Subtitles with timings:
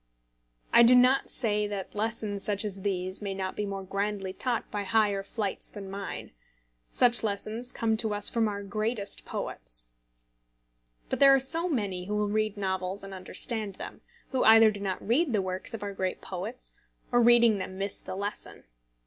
[0.73, 4.71] I do not say that lessons such as these may not be more grandly taught
[4.71, 6.31] by higher flights than mine.
[6.89, 9.89] Such lessons come to us from our greatest poets.
[11.09, 13.99] But there are so many who will read novels and understand them,
[14.31, 16.71] who either do not read the works of our great poets,
[17.11, 18.63] or reading them miss the lesson!